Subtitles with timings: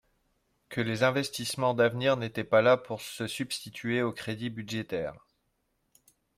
[0.69, 5.27] que les investissements d’avenir n’étaient pas là pour se substituer aux crédits budgétaires.